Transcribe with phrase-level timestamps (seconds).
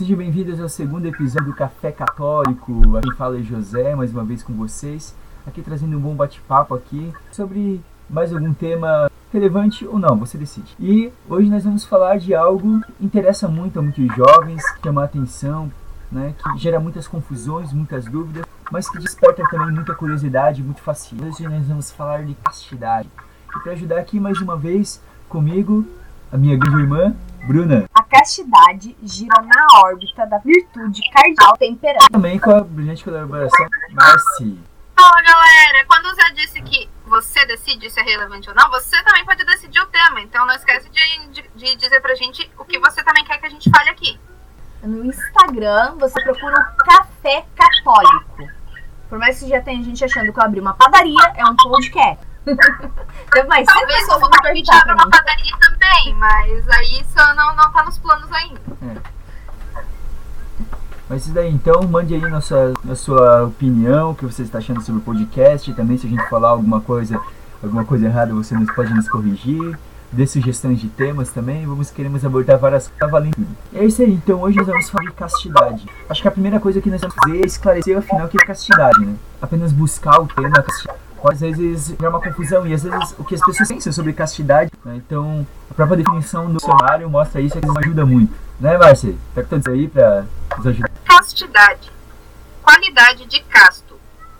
[0.00, 2.96] Sejam bem-vindos ao segundo episódio do Café Católico.
[2.96, 5.14] Aqui fala é José, mais uma vez com vocês.
[5.46, 10.74] Aqui trazendo um bom bate-papo aqui sobre mais algum tema relevante ou não, você decide.
[10.80, 15.04] E hoje nós vamos falar de algo que interessa muito a muitos jovens, chama a
[15.04, 15.70] atenção,
[16.10, 21.26] né, que gera muitas confusões, muitas dúvidas, mas que desperta também muita curiosidade, muito fascínio.
[21.26, 23.10] Hoje nós vamos falar de castidade.
[23.54, 24.98] E para ajudar aqui mais uma vez
[25.28, 25.84] comigo,
[26.32, 27.14] a minha grande irmã,
[27.46, 27.89] Bruna.
[28.20, 32.10] A castidade gira na órbita da virtude cardial temperante.
[32.10, 34.58] Também com a brilhante colaboração, Marci.
[34.94, 39.02] Fala galera, quando o Zé disse que você decide se é relevante ou não, você
[39.04, 40.20] também pode decidir o tema.
[40.20, 43.46] Então não esquece de, de, de dizer pra gente o que você também quer que
[43.46, 44.20] a gente fale aqui.
[44.82, 48.50] No Instagram, você procura o Café Católico.
[49.08, 52.29] Por mais que já tenha gente achando que eu abri uma padaria, é um podcast.
[52.50, 57.84] Cinco Talvez eu me permitir abrir uma padaria também, mas aí isso não, não tá
[57.84, 58.60] nos planos ainda.
[61.08, 64.58] Mas isso daí, então, mande aí na sua, na sua opinião, o que você está
[64.58, 65.72] achando sobre o podcast.
[65.74, 67.20] Também, se a gente falar alguma coisa,
[67.62, 69.76] alguma coisa errada, você nos, pode nos corrigir.
[70.12, 71.66] Dê sugestões de temas também.
[71.66, 73.10] Vamos queremos abordar várias coisas.
[73.10, 73.56] Valendo tudo.
[73.72, 75.88] E é isso aí, então, hoje nós vamos falar de castidade.
[76.08, 78.46] Acho que a primeira coisa que nós vamos fazer é esclarecer, afinal, o que é
[78.46, 79.14] castidade, né?
[79.42, 81.09] Apenas buscar o tema castidade.
[81.22, 84.70] Às vezes gerar uma confusão e às vezes o que as pessoas pensam sobre castidade,
[84.84, 84.96] né?
[84.96, 88.34] Então, a própria definição do dicionário mostra isso e isso ajuda muito.
[88.58, 89.14] Né, Márcia?
[89.34, 90.24] Tá com aí pra
[90.56, 90.90] nos ajudar?
[91.04, 91.92] Castidade.
[92.62, 93.94] Qualidade de casto.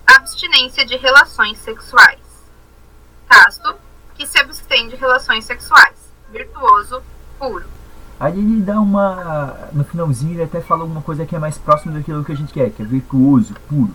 [0.06, 2.18] Abstinência de relações sexuais.
[3.28, 3.74] Casto,
[4.14, 5.94] que se abstém de relações sexuais.
[6.32, 7.02] Virtuoso,
[7.38, 7.64] puro.
[8.18, 9.70] Aí ele dá uma.
[9.72, 12.52] No finalzinho ele até fala alguma coisa que é mais próximo daquilo que a gente
[12.52, 13.94] quer, que é virtuoso, puro.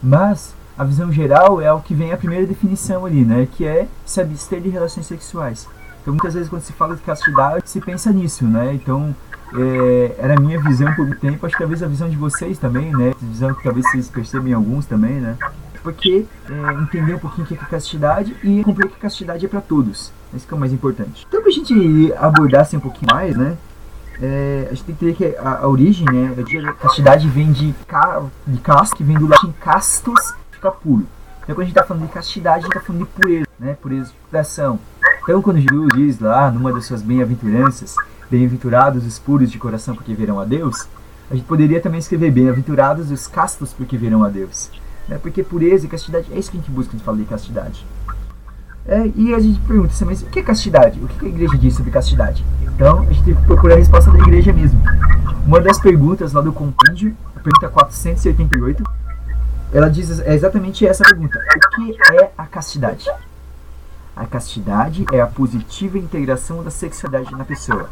[0.00, 3.48] Mas a visão geral é o que vem a primeira definição ali, né?
[3.50, 5.66] Que é se abster de relações sexuais.
[6.02, 8.74] Então muitas vezes quando se fala de castidade, se pensa nisso, né?
[8.74, 9.14] Então
[9.54, 12.58] é, era a minha visão por muito tempo, acho que talvez a visão de vocês
[12.58, 13.14] também, né?
[13.20, 15.36] Visão que talvez vocês percebem em alguns também, né?
[15.82, 19.60] Porque é, entender um pouquinho o que é castidade e compreender que castidade é para
[19.60, 20.12] todos.
[20.34, 21.26] Esse que é o mais importante.
[21.26, 23.56] Então pra gente abordar assim um pouquinho mais, né?
[24.20, 26.34] É, a gente tem que entender que a, a origem, né?
[26.68, 30.34] A castidade vem de, ca, de casto, que vem do latim castus,
[30.66, 31.06] fica puro.
[31.42, 33.76] Então quando a gente está falando de castidade, a gente está falando de pureza, né?
[33.80, 34.78] Pureza de coração.
[35.22, 37.94] Então quando Jesus diz lá, numa das suas bem-aventuranças,
[38.30, 40.88] bem-aventurados os puros de coração porque verão a Deus,
[41.30, 44.70] a gente poderia também escrever bem-aventurados os castos porque verão a Deus.
[45.08, 45.18] Né?
[45.18, 47.86] Porque pureza e castidade, é isso que a gente busca quando fala de castidade.
[48.88, 51.00] É, e a gente pergunta assim, mas o que é castidade?
[51.00, 52.44] O que a igreja diz sobre castidade?
[52.62, 54.80] Então a gente tem que procurar a resposta da igreja mesmo.
[55.44, 58.84] Uma das perguntas lá do compêndio, a pergunta 488,
[59.72, 63.08] ela diz é exatamente essa pergunta: O que é a castidade?
[64.14, 67.88] A castidade é a positiva integração da sexualidade na pessoa.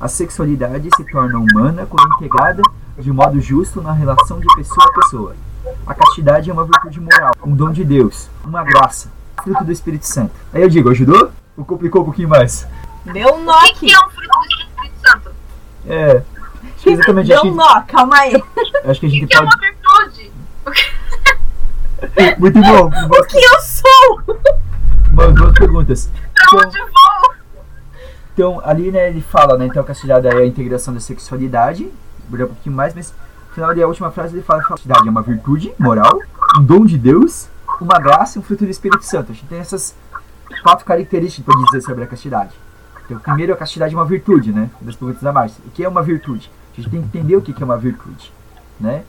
[0.00, 2.62] A sexualidade se torna humana quando integrada
[2.98, 5.36] de modo justo na relação de pessoa a pessoa.
[5.86, 9.10] A castidade é uma virtude moral, um dom de Deus, uma graça,
[9.44, 10.32] fruto do Espírito Santo.
[10.54, 11.30] Aí eu digo, ajudou?
[11.56, 12.66] Ou complicou um pouquinho mais?
[13.04, 15.30] Deu um nó O que, que é um fruto do Espírito Santo?
[15.86, 16.22] É.
[16.62, 18.42] Acho que exatamente Deu um nó, calma aí.
[18.86, 19.54] acho que a O gente que, é pode.
[19.54, 20.32] uma virtude?
[22.38, 22.86] Muito bom.
[22.86, 24.36] O que eu sou?
[25.12, 26.10] Umas duas perguntas.
[26.34, 27.34] Pra Então, vou?
[28.32, 31.92] Então, ali, né, ele fala, né, então a castidade é a integração da sexualidade,
[32.26, 33.12] abordar um pouquinho mais, mas
[33.48, 36.20] no final da última frase ele fala que a castidade é uma virtude moral,
[36.56, 37.48] um dom de Deus,
[37.80, 39.32] uma graça e um fruto do Espírito Santo.
[39.32, 39.94] A gente tem essas
[40.62, 42.54] quatro características para dizer sobre a castidade.
[43.04, 45.62] Então, primeiro, a castidade é uma virtude, né, das perguntas da Márcia.
[45.66, 46.50] O que é uma virtude?
[46.72, 48.32] A gente tem que entender o que que é uma virtude,
[48.78, 49.02] né?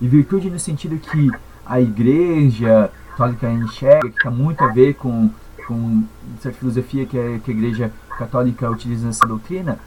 [0.00, 1.30] E virtude no sentido que
[1.68, 5.30] a igreja católica enxerga, que está muito a ver com,
[5.66, 6.04] com
[6.40, 9.78] certa filosofia que a, que a igreja católica utiliza nessa doutrina,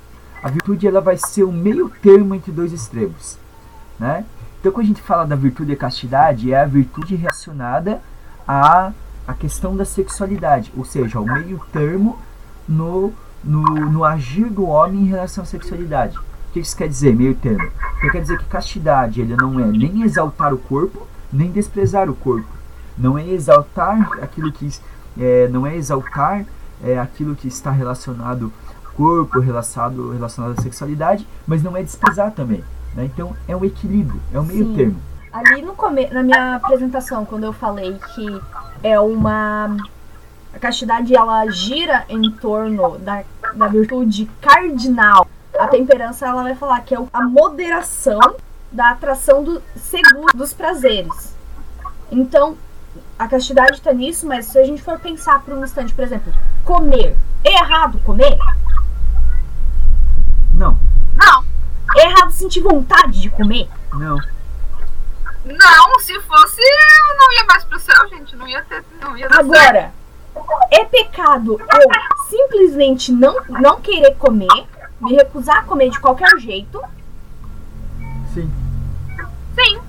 [0.44, 3.38] a virtude ela vai ser o meio termo entre dois extremos,
[4.00, 4.26] né?
[4.60, 8.02] Então quando a gente fala da virtude e castidade, é a virtude relacionada
[8.48, 8.92] à,
[9.28, 12.20] à questão da sexualidade, ou seja, o meio termo
[12.68, 13.14] no,
[13.44, 16.18] no, no agir do homem em relação à sexualidade.
[16.18, 17.64] O que isso quer dizer, meio termo?
[17.98, 22.16] Então, quer dizer que castidade ele não é nem exaltar o corpo, nem desprezar o
[22.16, 22.50] corpo.
[22.98, 24.70] Não é exaltar aquilo que
[25.20, 26.46] é, não é exaltar
[26.84, 28.52] é, aquilo que está relacionado
[28.86, 32.64] ao corpo, relacionado, relacionado à sexualidade, mas não é desprezar também.
[32.96, 33.06] Né?
[33.06, 34.76] Então é um equilíbrio, é um meio Sim.
[34.76, 35.02] termo.
[35.32, 36.08] Ali no come...
[36.08, 38.42] na minha apresentação, quando eu falei que
[38.84, 39.78] é uma.
[40.54, 43.24] A castidade ela gira em torno da,
[43.56, 45.26] da virtude cardinal.
[45.58, 48.20] A temperança ela vai falar que é a moderação
[48.72, 51.36] da atração do seguro dos prazeres.
[52.12, 52.58] Então,
[53.18, 56.34] a castidade está nisso, mas se a gente for pensar por um instante, por exemplo,
[56.64, 57.16] comer.
[57.44, 58.38] É errado comer?
[60.54, 60.78] Não,
[61.16, 61.46] Não.
[61.98, 63.68] É errado sentir vontade de comer?
[63.94, 64.18] Não.
[65.44, 68.36] Não, se fosse, eu não ia mais pro céu, gente.
[68.36, 68.84] Não ia ter.
[69.02, 69.56] Não ia dar certo.
[69.56, 69.94] Agora,
[70.70, 71.90] é pecado eu
[72.30, 74.68] simplesmente não, não querer comer,
[75.02, 76.82] me recusar a comer de qualquer jeito,
[78.34, 78.50] Sim.
[79.56, 79.80] Sim.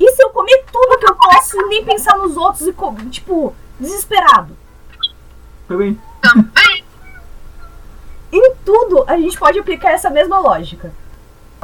[0.00, 2.94] e se eu comer tudo que eu posso e nem pensar nos outros e, co-
[3.10, 4.56] tipo, desesperado?
[5.66, 5.98] Também.
[6.22, 6.84] Também.
[8.32, 10.92] Em tudo a gente pode aplicar essa mesma lógica.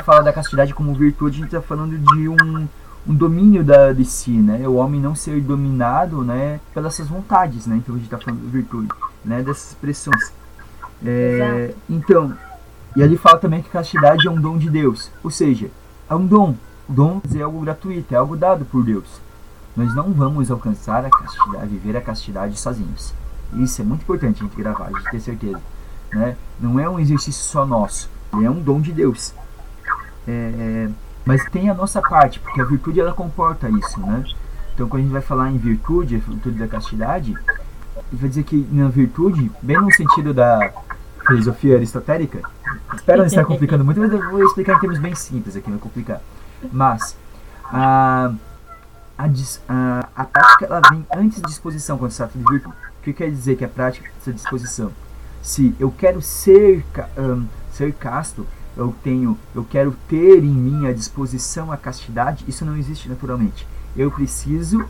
[0.04, 2.68] Fala da castidade como virtude, a gente tá falando de um,
[3.06, 4.66] um domínio da, de si, né?
[4.66, 6.60] O homem não ser dominado, né?
[6.74, 7.76] Pelas suas vontades, né?
[7.76, 8.88] Então a gente tá falando de virtude,
[9.24, 9.42] né?
[9.42, 10.32] Dessas expressões.
[11.04, 12.36] É, então,
[12.96, 15.10] e ali fala também que castidade é um dom de Deus.
[15.22, 15.70] Ou seja,
[16.14, 16.54] é um dom.
[16.88, 19.20] O dom é algo gratuito, é algo dado por Deus.
[19.76, 23.12] Nós não vamos alcançar a castidade, viver a castidade sozinhos.
[23.54, 25.60] Isso é muito importante a gente gravar, a gente ter certeza.
[26.12, 26.36] Né?
[26.60, 29.34] Não é um exercício só nosso, é um dom de Deus.
[30.26, 30.88] É,
[31.24, 34.24] mas tem a nossa parte, porque a virtude ela comporta isso, né?
[34.74, 37.34] Então quando a gente vai falar em virtude, a virtude da castidade,
[38.12, 40.72] vai dizer que na virtude, bem no sentido da
[41.26, 42.40] filosofia aristotélica,
[42.94, 45.78] espero não estar complicando muito, mas eu vou explicar em termos bem simples aqui, não
[45.78, 46.20] complicar.
[46.72, 47.16] Mas
[47.64, 48.32] a,
[49.18, 49.24] a,
[49.68, 52.74] a, a prática ela vem antes da disposição quando se trata de virtude.
[53.00, 54.90] O que quer dizer que a prática essa disposição?
[55.42, 56.84] Se eu quero ser,
[57.16, 62.64] ahn, ser casto, eu tenho, eu quero ter em mim a disposição à castidade, isso
[62.64, 63.66] não existe naturalmente.
[63.96, 64.84] Eu preciso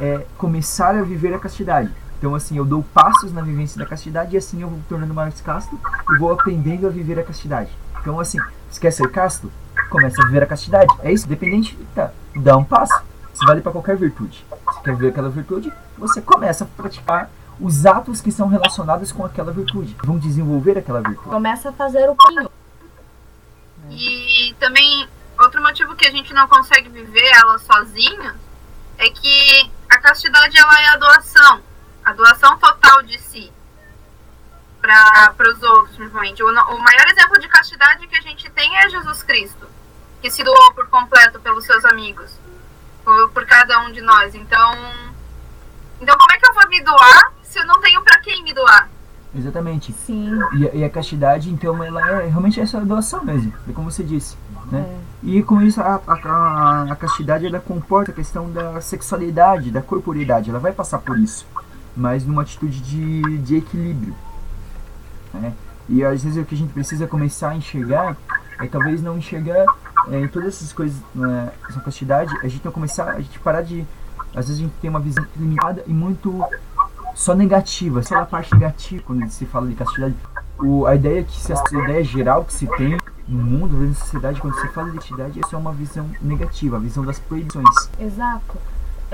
[0.00, 1.90] é, começar a viver a castidade.
[2.18, 5.14] Então assim, eu dou passos na vivência da castidade e assim eu vou me tornando
[5.14, 5.78] mais casto
[6.10, 7.70] e vou aprendendo a viver a castidade.
[8.00, 8.38] Então assim,
[8.70, 9.50] você quer ser casto?
[9.90, 10.92] Começa a viver a castidade.
[11.00, 12.94] É isso, dependente, tá, dá um passo.
[13.32, 14.44] Isso vale para qualquer virtude.
[14.66, 15.72] Você quer viver aquela virtude?
[15.98, 17.30] Você começa a praticar
[17.60, 19.96] os atos que são relacionados com aquela virtude.
[20.04, 21.28] Vão desenvolver aquela virtude.
[21.28, 22.50] Começa a fazer o caminho.
[23.90, 25.08] E também,
[25.38, 28.34] outro motivo que a gente não consegue viver ela sozinha
[28.98, 31.60] é que a castidade ela é a doação.
[32.04, 33.50] A doação total de si
[34.80, 36.42] para os outros, principalmente.
[36.42, 39.66] O, o maior exemplo de castidade que a gente tem é Jesus Cristo,
[40.20, 42.30] que se doou por completo pelos seus amigos,
[43.02, 44.34] por, por cada um de nós.
[44.34, 44.72] Então,
[46.00, 48.52] então, como é que eu vou me doar se eu não tenho para quem me
[48.52, 48.88] doar?
[49.34, 49.92] Exatamente.
[49.92, 50.38] Sim.
[50.54, 54.04] E, a- e a castidade, então, ela é realmente essa doação mesmo, é como você
[54.04, 54.36] disse.
[54.70, 54.80] Né?
[54.80, 55.00] É.
[55.22, 59.80] E com isso, a, a, a- a castidade ela comporta a questão da sexualidade, da
[59.82, 60.50] corporeidade.
[60.50, 61.46] Ela vai passar por isso,
[61.96, 64.14] mas numa atitude de, de equilíbrio.
[65.32, 65.52] Né?
[65.88, 68.16] E às vezes o que a gente precisa começar a enxergar
[68.60, 69.66] é talvez não enxergar
[70.08, 73.62] é, em todas essas coisas né, essa castidade, a gente não começar, a gente parar
[73.62, 73.84] de.
[74.34, 76.44] Às vezes a gente tem uma visão limitada e muito
[77.14, 80.14] só negativa, só a parte negativa quando se fala de castidade.
[80.58, 82.98] O, a ideia que se a ideia geral que se tem
[83.28, 86.80] no mundo, na sociedade, quando se fala de castidade, é só uma visão negativa, a
[86.80, 87.68] visão das proibições.
[87.98, 88.58] Exato.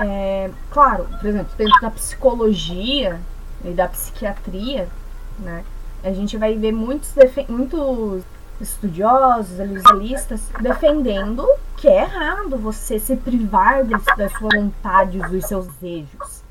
[0.03, 3.19] É, claro, por exemplo, dentro da psicologia
[3.63, 4.87] e da psiquiatria,
[5.39, 5.63] né,
[6.03, 7.13] a gente vai ver muitos,
[7.47, 8.23] muitos
[8.59, 16.41] estudiosos, analistas, defendendo que é errado você se privar das, suas vontades, dos seus desejos.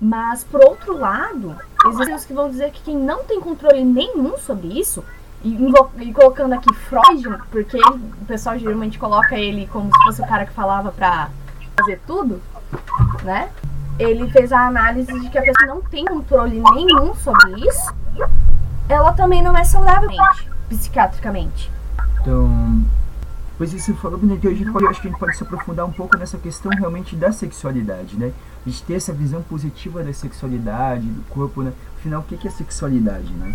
[0.00, 1.56] Mas, por outro lado,
[1.88, 5.04] existem os que vão dizer que quem não tem controle nenhum sobre isso,
[5.44, 5.56] e,
[6.00, 10.26] e colocando aqui Freud, porque ele- o pessoal geralmente coloca ele como se fosse o
[10.26, 11.30] cara que falava pra
[11.78, 12.40] fazer tudo,
[13.22, 13.50] né?
[13.98, 17.94] Ele fez a análise de que a pessoa não tem controle nenhum sobre isso,
[18.88, 20.10] ela também não é saudável
[20.68, 21.70] psiquiatricamente.
[22.20, 22.82] Então,
[23.56, 25.42] pois isso falou, né, que a gente pode, eu acho que a gente pode se
[25.42, 28.32] aprofundar um pouco nessa questão realmente da sexualidade, né?
[28.66, 31.72] A gente ter essa visão positiva da sexualidade, do corpo, né?
[31.98, 33.54] Afinal, o que é sexualidade, né?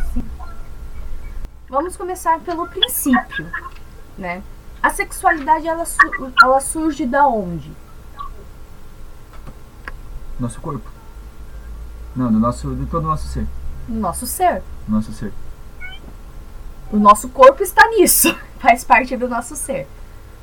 [1.68, 3.46] Vamos começar pelo princípio,
[4.18, 4.42] né?
[4.82, 5.84] A sexualidade ela,
[6.42, 7.72] ela surge da onde?
[10.40, 10.90] Nosso corpo.
[12.16, 13.48] Não, do nosso, de todo o nosso ser.
[13.88, 14.62] No nosso ser.
[14.88, 15.34] Nosso ser.
[16.92, 19.88] O nosso corpo está nisso, faz parte do nosso ser.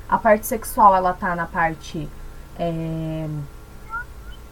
[0.08, 2.08] A parte sexual ela tá na parte
[2.58, 3.28] é,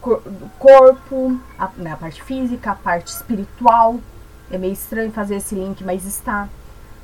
[0.01, 4.01] cor- do corpo, a, na parte física, a parte espiritual.
[4.51, 6.49] É meio estranho fazer esse link, mas está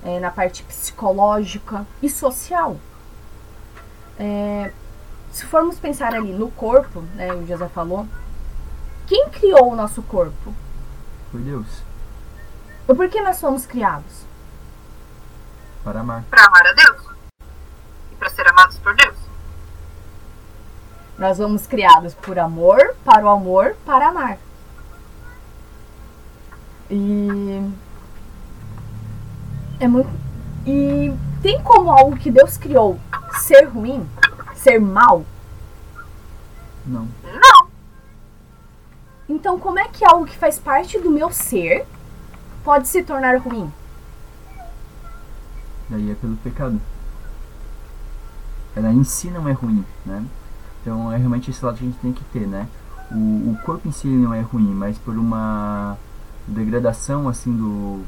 [0.03, 2.77] É, na parte psicológica e social.
[4.19, 4.73] É,
[5.31, 8.07] se formos pensar ali no corpo, né, o José falou,
[9.11, 10.55] quem criou o nosso corpo?
[11.33, 11.67] Por Deus.
[12.89, 14.25] E por que nós fomos criados?
[15.83, 16.23] Para amar.
[16.31, 17.03] Para amar a Deus
[18.13, 19.17] e para ser amados por Deus.
[21.19, 24.39] Nós fomos criados por amor, para o amor, para amar.
[26.89, 27.69] E
[29.81, 30.09] é muito
[30.65, 31.13] e
[31.43, 32.97] Tem como algo que Deus criou
[33.41, 34.09] ser ruim?
[34.55, 35.25] Ser mal?
[36.87, 37.09] Não.
[39.31, 41.87] Então, como é que algo que faz parte do meu ser
[42.65, 43.73] pode se tornar ruim?
[45.89, 46.81] Daí é pelo pecado.
[48.75, 50.25] Ela em si não é ruim, né?
[50.83, 52.67] Então é realmente esse lado que a gente tem que ter, né?
[53.13, 55.97] O, o corpo em si não é ruim, mas por uma
[56.49, 58.03] degradação assim do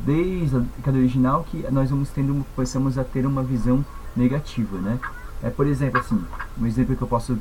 [0.00, 3.84] desde a década original que nós vamos tendo começamos a ter uma visão
[4.16, 4.98] negativa, né?
[5.40, 6.20] É por exemplo assim,
[6.60, 7.38] um exemplo que eu posso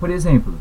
[0.00, 0.54] por exemplo,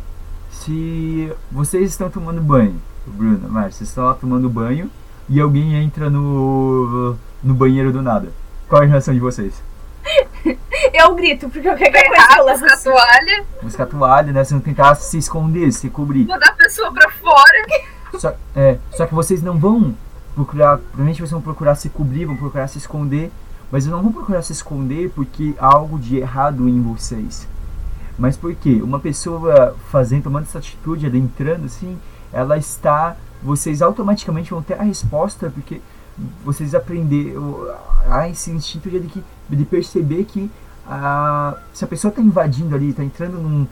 [0.50, 4.90] se vocês estão tomando banho, Bruna, Márcia, vocês estão lá tomando banho
[5.30, 8.32] e alguém entra no no banheiro do nada.
[8.68, 9.62] Qual é a reação de vocês?
[10.94, 14.44] Eu grito, porque qualquer coisa eu Errado, levo busca a toalha, Buscar toalha, né?
[14.44, 16.26] Você não tentar se esconder, se cobrir.
[16.26, 17.66] mandar a pessoa pra fora.
[18.18, 19.94] Só, é, só que vocês não vão
[20.34, 23.32] procurar, provavelmente vocês vão procurar se cobrir, vão procurar se esconder,
[23.72, 27.48] mas não vão procurar se esconder porque há algo de errado em vocês.
[28.18, 28.82] Mas por quê?
[28.82, 31.98] Uma pessoa fazendo, tomando essa atitude, adentrando assim,
[32.34, 35.82] ela está, vocês automaticamente vão ter a resposta porque
[36.44, 37.68] vocês aprenderam
[38.10, 40.50] a esse instinto de, de perceber que
[40.88, 43.68] a, se a pessoa está invadindo ali, está entrando num,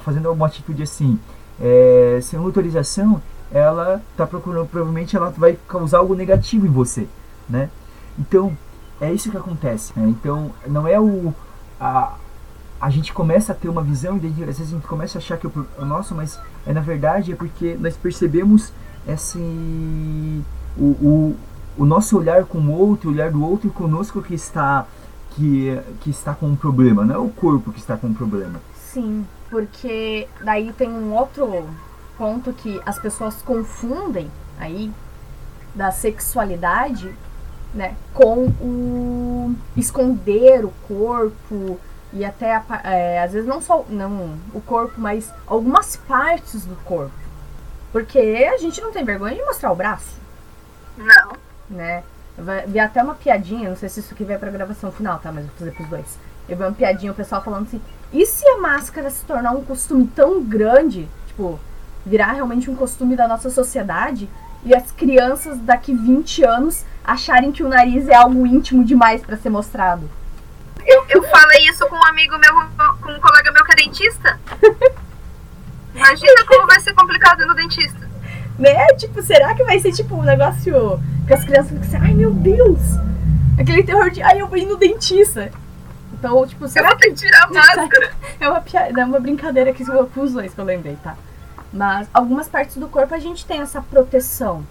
[0.00, 1.18] fazendo alguma atitude assim,
[1.60, 7.06] é, sem autorização, ela está procurando, provavelmente ela vai causar algo negativo em você,
[7.48, 7.70] né?
[8.18, 8.56] Então,
[9.00, 9.92] é isso que acontece.
[9.96, 10.08] né?
[10.08, 11.32] Então, não é o...
[11.80, 12.14] A,
[12.86, 15.36] a gente começa a ter uma visão, e às vezes a gente começa a achar
[15.36, 18.72] que é nosso, mas é, na verdade é porque nós percebemos
[19.08, 19.40] esse...
[20.78, 21.36] O, o,
[21.78, 24.86] o nosso olhar com o outro, o olhar do outro conosco que está,
[25.32, 28.60] que, que está com um problema, não é o corpo que está com um problema.
[28.76, 31.64] Sim, porque daí tem um outro
[32.16, 34.92] ponto que as pessoas confundem aí
[35.74, 37.12] da sexualidade,
[37.74, 41.80] né, com o esconder o corpo
[42.16, 46.74] e até a é, às vezes não só não o corpo, mas algumas partes do
[46.84, 47.12] corpo,
[47.92, 48.18] porque
[48.52, 50.16] a gente não tem vergonha de mostrar o braço,
[50.96, 51.32] Não.
[51.70, 52.02] né?
[52.38, 55.32] Vai- vi até uma piadinha, não sei se isso aqui vai pra gravação final, tá?
[55.32, 56.18] Mas vou fazer pros dois.
[56.48, 57.80] Eu vi uma piadinha, o pessoal falando assim,
[58.12, 61.58] e se a máscara se tornar um costume tão grande, tipo,
[62.04, 64.28] virar realmente um costume da nossa sociedade,
[64.64, 69.36] e as crianças daqui 20 anos acharem que o nariz é algo íntimo demais pra
[69.36, 70.08] ser mostrado?
[70.86, 72.52] Eu, eu falei isso com um amigo meu,
[73.02, 74.40] com um colega meu que é dentista.
[75.94, 78.08] Imagina como vai ser complicado ir no dentista.
[78.58, 78.86] Né?
[78.96, 82.32] Tipo, será que vai ser tipo um negócio que as crianças ficam assim, ai meu
[82.32, 82.80] Deus!
[83.58, 85.50] Aquele terror de, ai eu vou ir no dentista.
[86.12, 88.12] Então, tipo, Eu será ter que tirar a máscara.
[88.38, 91.16] É uma, piada, é uma brincadeira que eu com os dois que eu lembrei, tá?
[91.72, 94.64] Mas algumas partes do corpo a gente tem essa proteção.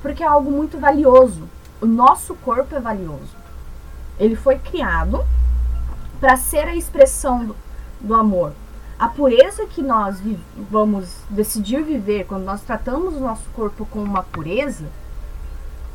[0.00, 1.48] Porque é algo muito valioso.
[1.80, 3.43] O nosso corpo é valioso.
[4.18, 5.24] Ele foi criado
[6.20, 7.56] para ser a expressão do,
[8.00, 8.52] do amor.
[8.98, 10.18] A pureza que nós
[10.70, 14.86] vamos decidir viver quando nós tratamos o nosso corpo com uma pureza,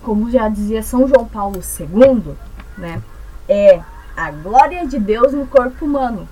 [0.04, 2.36] como já dizia São João Paulo II,
[2.78, 3.02] né?
[3.48, 3.82] É
[4.16, 6.28] a glória de Deus no corpo humano.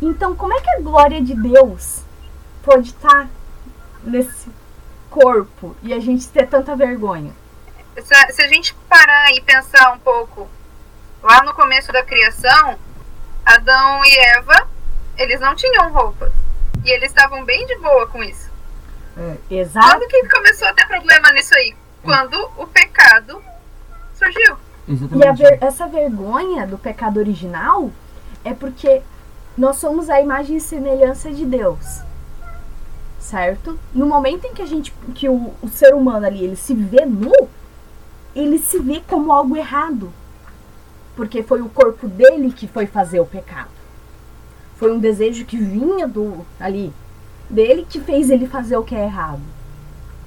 [0.00, 2.02] Então, como é que a glória de Deus
[2.62, 3.28] pode estar
[4.02, 4.48] nesse
[5.10, 7.32] corpo e a gente ter tanta vergonha?
[7.94, 10.48] Se, se a gente parar e pensar um pouco,
[11.24, 12.78] lá no começo da criação,
[13.44, 14.68] Adão e Eva,
[15.16, 16.32] eles não tinham roupas.
[16.84, 18.50] E eles estavam bem de boa com isso.
[19.16, 19.86] É, Exato.
[19.88, 21.74] Quando que começou a ter problema nisso aí?
[22.02, 23.42] Quando o pecado
[24.14, 24.56] surgiu.
[24.86, 25.38] E a exatamente.
[25.42, 27.90] ver- essa vergonha do pecado original
[28.44, 29.00] é porque
[29.56, 32.02] nós somos a imagem e semelhança de Deus.
[33.18, 33.78] Certo?
[33.94, 37.06] No momento em que a gente que o, o ser humano ali, ele se vê
[37.06, 37.32] nu,
[38.36, 40.12] ele se vê como algo errado.
[41.16, 43.68] Porque foi o corpo dele que foi fazer o pecado.
[44.76, 46.92] Foi um desejo que vinha do ali
[47.48, 49.40] dele que fez ele fazer o que é errado.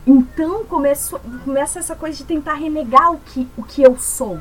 [0.05, 4.39] Então começou, começa essa coisa de tentar renegar o que, o que eu sou.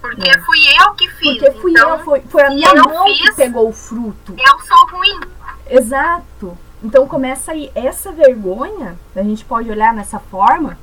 [0.00, 0.38] Porque É.
[0.42, 1.38] fui eu que fiz.
[1.38, 4.34] Porque fui então, eu, foi, foi a minha mão que fiz- pegou o fruto.
[4.38, 5.20] eu sou ruim.
[5.70, 6.56] Exato.
[6.82, 10.78] Então começa aí essa vergonha, a gente pode olhar nessa forma,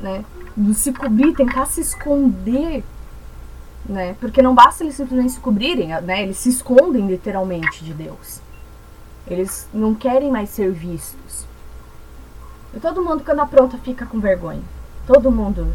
[0.00, 0.24] né?
[0.56, 2.82] De se cobrir, tentar se esconder,
[3.88, 4.14] né?
[4.20, 6.22] Porque não basta eles simplesmente se cobrirem, né?
[6.22, 8.40] Eles se escondem literalmente de Deus.
[9.26, 11.46] Eles não querem mais ser vistos.
[12.74, 14.62] E todo mundo, quando apronta, fica com vergonha.
[15.06, 15.74] Todo mundo.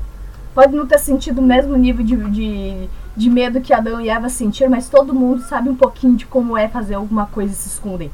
[0.54, 4.30] Pode não ter sentido o mesmo nível de, de, de medo que Adão e Eva
[4.30, 7.70] sentiram, mas todo mundo sabe um pouquinho de como é fazer alguma coisa e se
[7.70, 8.12] esconder.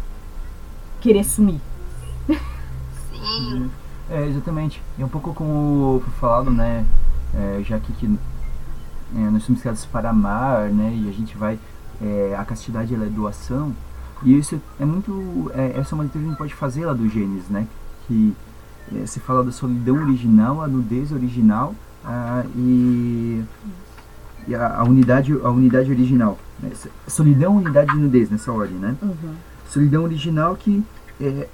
[1.01, 1.59] Querer sumir.
[2.27, 3.71] Sim.
[4.09, 4.81] É, exatamente.
[4.97, 6.85] E um pouco como foi falado, né?
[7.33, 8.17] é, já aqui que
[9.15, 10.93] é, nós somos criados para amar, né?
[10.95, 11.57] E a gente vai,
[12.01, 13.73] é, a castidade ela é doação.
[14.23, 16.93] E isso é muito, é, essa é uma leitura que a gente pode fazer lá
[16.93, 17.67] do Gênesis, né?
[18.07, 18.35] Que
[18.95, 23.43] é, se fala da solidão original, a nudez original a, e,
[24.47, 26.37] e a, a, unidade, a unidade original.
[26.59, 26.71] Né?
[27.07, 28.95] Solidão, unidade e nudez nessa ordem, né?
[29.01, 29.35] Uhum.
[29.69, 30.83] Solidão original que
[31.19, 31.47] é,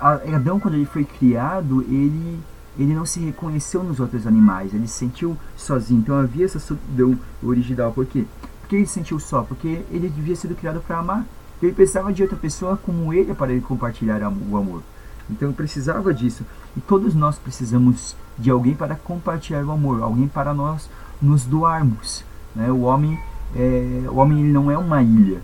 [0.00, 2.40] Adão quando ele foi criado ele
[2.78, 6.00] ele não se reconheceu nos outros animais, ele se sentiu sozinho.
[6.00, 7.92] Então havia essa solidão original.
[7.92, 8.24] Por quê?
[8.60, 9.42] Porque ele se sentiu só?
[9.42, 11.26] Porque ele devia ser criado para amar.
[11.62, 14.82] Ele precisava de outra pessoa como ele para ele compartilhar o amor.
[15.28, 16.44] Então precisava disso.
[16.76, 20.88] E todos nós precisamos de alguém para compartilhar o amor, alguém para nós
[21.20, 22.24] nos doarmos.
[22.54, 22.70] Né?
[22.70, 23.18] O homem,
[23.54, 25.40] é, o homem ele não é uma ilha.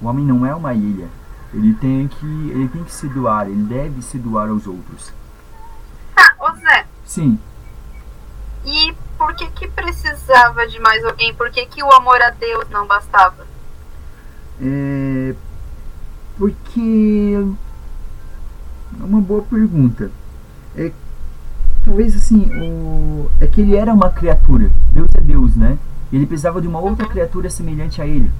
[0.00, 1.08] O homem não é uma ilha.
[1.52, 3.48] Ele tem que, ele tem que se doar.
[3.48, 5.12] Ele deve se doar aos outros.
[6.56, 6.86] Zé.
[7.04, 7.38] Sim.
[8.64, 11.34] E por que que precisava de mais alguém?
[11.34, 13.46] Por que que o amor a Deus não bastava?
[14.60, 15.34] É,
[16.38, 17.34] porque
[19.00, 20.10] é uma boa pergunta.
[20.76, 20.92] É,
[21.84, 24.70] talvez assim, o, é que ele era uma criatura.
[24.92, 25.78] Deus é Deus, né?
[26.12, 28.30] Ele precisava de uma outra criatura semelhante a ele.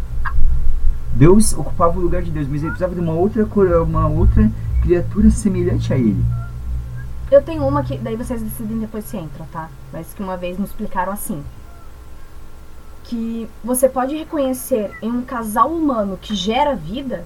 [1.14, 3.44] Deus ocupava o lugar de Deus, mas ele precisava de uma outra,
[3.82, 4.50] uma outra
[4.82, 6.22] criatura semelhante a ele.
[7.32, 9.70] Eu tenho uma que daí vocês decidem depois se entram, tá?
[9.90, 11.42] Mas que uma vez me explicaram assim.
[13.04, 17.24] Que você pode reconhecer em um casal humano que gera vida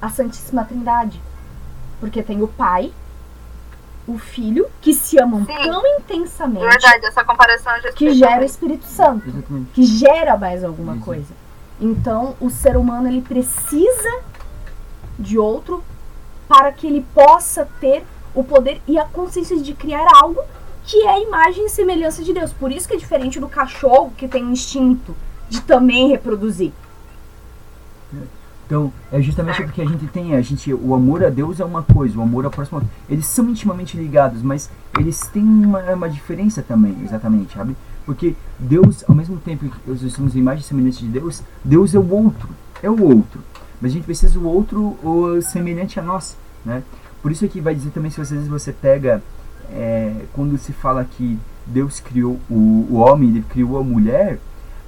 [0.00, 1.20] a Santíssima Trindade.
[1.98, 2.92] Porque tem o pai,
[4.06, 5.64] o filho, que se amam Sim.
[5.64, 8.44] tão intensamente Verdade, essa comparação eu já que gera o.
[8.44, 9.72] Espírito Santo, Exatamente.
[9.72, 11.34] que gera mais alguma coisa.
[11.80, 14.22] Então, o ser humano ele precisa
[15.18, 15.82] de outro
[16.46, 20.40] para que ele possa ter o poder e a consciência de criar algo
[20.84, 22.52] que é a imagem e semelhança de Deus.
[22.52, 25.14] Por isso que é diferente do cachorro que tem o instinto
[25.48, 26.72] de também reproduzir.
[28.66, 31.82] Então, é justamente porque a gente tem, a gente, o amor a Deus é uma
[31.82, 36.62] coisa, o amor ao próximo, eles são intimamente ligados, mas eles têm uma, uma diferença
[36.62, 37.76] também, exatamente, sabe?
[38.06, 42.08] Porque Deus, ao mesmo tempo que nós somos imagem semelhante de Deus, Deus é o
[42.12, 42.48] outro,
[42.80, 43.40] é o outro.
[43.80, 46.84] Mas a gente precisa do outro o, semelhante a nós, né?
[47.22, 49.22] Por isso aqui vai dizer também, se às vezes você pega,
[49.70, 54.38] é, quando se fala que Deus criou o, o homem, ele criou a mulher,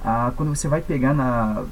[0.03, 1.63] ah, quando você vai pegar na,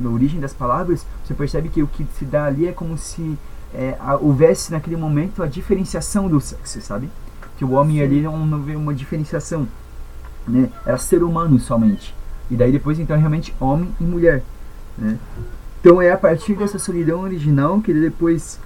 [0.00, 3.36] na origem das palavras, você percebe que o que se dá ali é como se
[3.74, 7.10] é, a- houvesse naquele momento a diferenciação do sexo, sabe?
[7.58, 9.66] Que o homem ali não, não vê uma diferenciação,
[10.46, 10.70] né?
[10.86, 12.14] Era ser humano somente.
[12.50, 14.42] E daí depois então realmente homem e mulher,
[14.96, 15.18] né?
[15.80, 18.58] Então é a partir dessa solidão original que depois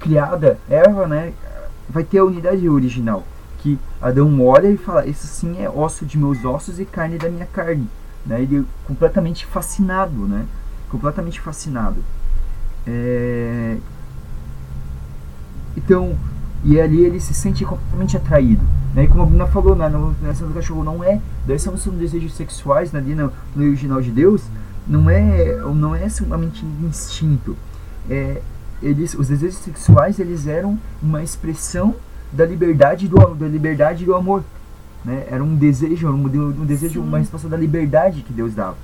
[0.00, 1.32] criada Eva, né,
[1.88, 3.24] vai ter a unidade original,
[3.58, 7.28] que Adão olha e fala: "Esse sim é osso de meus ossos e carne da
[7.28, 7.88] minha carne",
[8.26, 8.40] né?
[8.42, 10.46] Ele é completamente fascinado, né?
[10.90, 12.02] Completamente fascinado.
[12.86, 13.76] É...
[15.76, 16.16] Então,
[16.64, 18.64] e ali ele se sente completamente atraído.
[18.94, 19.04] Né?
[19.04, 21.92] E como a Bruna falou, na, no- nessa do cachorro não é, daí são, são
[21.94, 24.42] desejos sexuais ali no, no original de Deus,
[24.86, 27.56] não é, não é somente instinto.
[28.08, 28.40] É,
[28.82, 31.94] eles, os desejos sexuais eles eram uma expressão
[32.32, 34.44] da liberdade do, da liberdade e do amor.
[35.04, 35.26] Né?
[35.30, 37.06] Era um desejo, um, um desejo, Sim.
[37.06, 38.76] uma resposta da liberdade que Deus dava.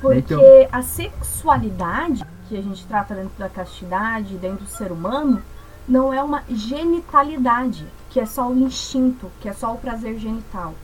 [0.00, 5.40] Porque Então- a sexualidade que a gente trata dentro da castidade, dentro do ser humano,
[5.88, 10.74] não é uma genitalidade, que é só o instinto, que é só o prazer genital.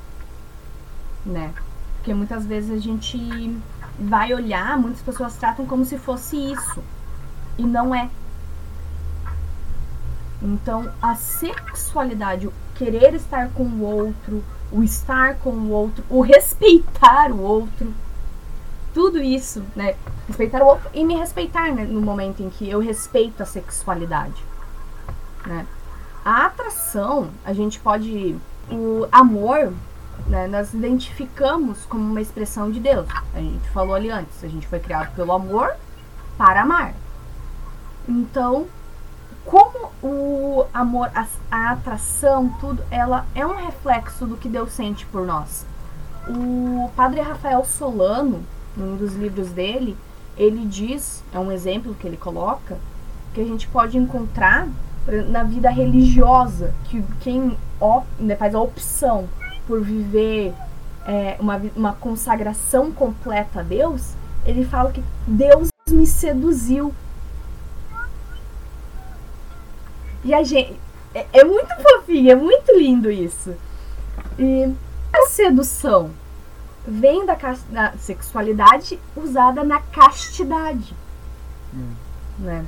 [1.27, 1.53] Né?
[1.97, 3.59] Porque muitas vezes a gente
[3.99, 6.83] vai olhar, muitas pessoas tratam como se fosse isso.
[7.59, 8.09] E não é.
[10.41, 16.21] Então, a sexualidade, o querer estar com o outro, o estar com o outro, o
[16.21, 17.93] respeitar o outro,
[18.95, 19.97] tudo isso, né?
[20.27, 24.43] Respeitar o outro e me respeitar né, no momento em que eu respeito a sexualidade,
[25.47, 25.67] né?
[26.25, 28.37] A atração, a gente pode.
[28.71, 29.73] O amor,
[30.27, 33.07] né, nós identificamos como uma expressão de Deus.
[33.33, 35.75] A gente falou ali antes, a gente foi criado pelo amor
[36.37, 36.95] para amar.
[38.07, 38.67] Então,
[39.49, 45.07] como o amor, a, a atração, tudo, ela é um reflexo do que Deus sente
[45.07, 45.65] por nós.
[46.29, 48.43] O padre Rafael Solano,
[48.77, 49.97] num dos livros dele,
[50.37, 52.77] ele diz, é um exemplo que ele coloca,
[53.33, 54.69] que a gente pode encontrar
[55.31, 59.27] na vida religiosa, que quem op- né, faz a opção
[59.67, 60.53] por viver
[61.07, 64.13] é, uma, uma consagração completa a Deus,
[64.45, 66.93] ele fala que Deus me seduziu.
[70.25, 70.79] E a gente.
[71.15, 73.55] É, é muito fofinho, é muito lindo isso.
[74.39, 74.73] E
[75.13, 76.11] a sedução.
[76.87, 77.37] vem da,
[77.71, 80.95] da sexualidade usada na castidade.
[82.39, 82.65] Né?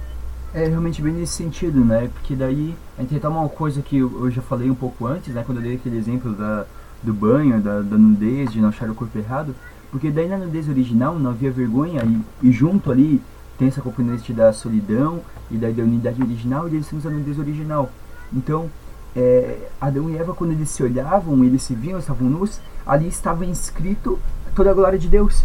[0.52, 2.10] É realmente bem nesse sentido, né?
[2.12, 5.32] Porque daí a gente retoma uma coisa que eu eu já falei um pouco antes,
[5.32, 5.42] né?
[5.44, 6.66] Quando eu dei aquele exemplo da,
[7.02, 9.54] do banho, da, da nudez, de não achar o corpo errado.
[9.90, 13.22] Porque daí na nudez original não havia vergonha e, e junto ali
[13.60, 15.20] tem essa componente da solidão
[15.50, 17.90] e daí da unidade original e eles temos a nudez original.
[18.32, 18.70] Então,
[19.14, 23.44] é, Adão e Eva, quando eles se olhavam, eles se viam, estavam nus, ali estava
[23.44, 24.18] inscrito
[24.54, 25.44] toda a glória de Deus.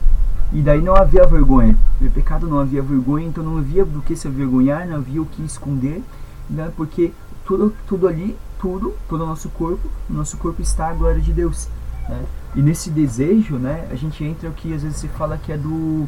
[0.54, 1.78] E daí não havia vergonha.
[2.00, 5.26] No pecado não havia vergonha, então não havia do que se avergonhar, não havia o
[5.26, 6.02] que esconder,
[6.50, 6.72] né?
[6.78, 7.12] porque
[7.44, 11.34] tudo, tudo ali, tudo, todo o nosso corpo, no nosso corpo está a glória de
[11.34, 11.68] Deus.
[12.08, 12.24] Né?
[12.56, 15.58] E nesse desejo, né, a gente entra o que às vezes se fala que é
[15.58, 16.08] do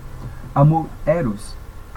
[0.55, 1.53] amor eros.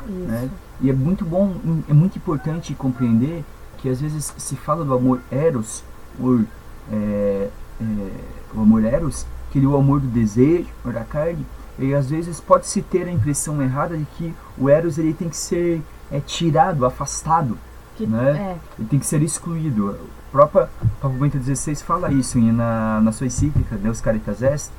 [0.06, 0.48] Né?
[0.80, 1.54] E é muito bom,
[1.88, 3.44] é muito importante compreender
[3.78, 5.82] que às vezes se fala do amor eros,
[6.20, 6.44] or,
[6.92, 7.48] é,
[7.80, 8.10] é,
[8.54, 11.44] o amor eros, que ele é o amor do desejo, amor da carne,
[11.78, 15.28] e às vezes pode se ter a impressão errada de que o eros ele tem
[15.28, 15.82] que ser
[16.12, 17.56] é, tirado, afastado,
[17.96, 18.30] Que, Né?
[18.30, 19.90] é, ele tem que ser excluído.
[19.90, 20.66] O próprio
[21.00, 24.70] Papa Bento XVI fala isso em- na, na sua encíclica, Deus Caritas Est,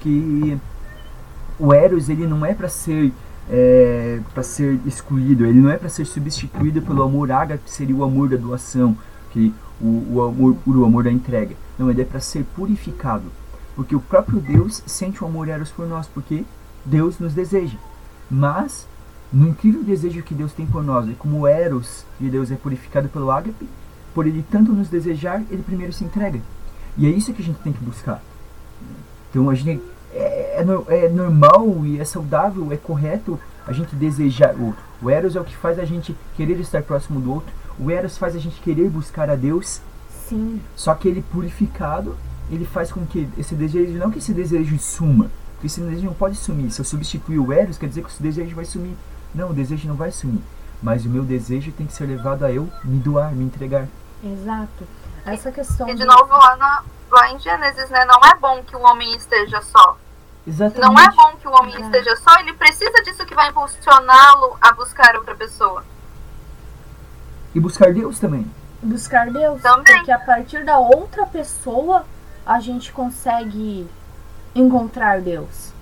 [0.00, 0.56] que
[1.58, 3.12] o Eros ele não é para ser
[3.50, 7.94] é, para ser excluído, ele não é para ser substituído pelo amor ágape, que seria
[7.94, 8.96] o amor da doação,
[9.30, 11.54] que o, o amor o amor da entrega.
[11.78, 13.24] Não, ele é para ser purificado,
[13.74, 16.44] porque o próprio Deus sente o amor Eros por nós, porque
[16.84, 17.76] Deus nos deseja.
[18.30, 18.86] Mas
[19.32, 22.54] no incrível desejo que Deus tem por nós, e como o Eros de Deus é
[22.54, 23.68] purificado pelo ágape,
[24.14, 26.40] por ele tanto nos desejar, ele primeiro se entrega.
[26.96, 28.22] E é isso que a gente tem que buscar.
[29.30, 33.94] Então a gente é, é no- é normal e é saudável, é correto a gente
[33.96, 34.82] desejar o outro.
[35.00, 37.52] O Eros é o que faz a gente querer estar próximo do outro.
[37.78, 39.80] O Eros faz a gente querer buscar a Deus.
[40.28, 42.16] sim, Só que ele purificado,
[42.50, 46.14] ele faz com que esse desejo, não que esse desejo suma, porque esse desejo não
[46.14, 46.70] pode sumir.
[46.70, 48.94] Se eu substituir o Eros, quer dizer que esse desejo vai sumir.
[49.34, 50.40] Não, o desejo não vai sumir.
[50.82, 53.86] Mas o meu desejo tem que ser levado a eu me doar, me entregar.
[54.24, 54.86] exato.
[55.24, 58.04] Essa questão E de novo lá, na- lá em Gênesis, né?
[58.04, 59.96] Não é bom que o homem esteja só.
[60.46, 60.92] Exatamente.
[60.92, 64.72] Não é bom que o homem esteja só, ele precisa disso que vai impulsioná-lo a
[64.72, 65.84] buscar outra pessoa.
[67.54, 68.50] E buscar Deus também.
[68.82, 69.62] buscar Deus.
[69.62, 69.96] Também.
[69.96, 72.04] Porque a partir da outra pessoa
[72.44, 73.88] a gente consegue
[74.54, 75.72] encontrar Deus.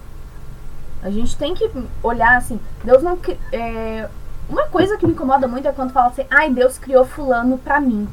[1.03, 1.71] A gente tem que
[2.03, 3.19] olhar assim, Deus não
[3.53, 4.09] é
[4.49, 7.81] uma coisa que me incomoda muito é quando fala assim, ai, Deus criou fulano pra
[7.81, 8.07] mim.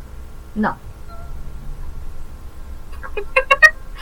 [0.56, 0.78] Não.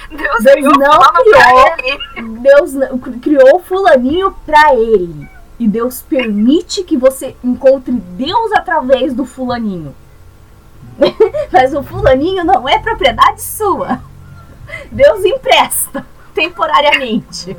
[0.09, 2.39] Deus, Deus criou não criou.
[2.41, 5.27] Deus não- criou fulaninho pra ele.
[5.59, 9.95] E Deus permite que você encontre Deus através do fulaninho.
[11.51, 14.01] Mas o fulaninho não é propriedade sua.
[14.91, 17.55] Deus empresta temporariamente.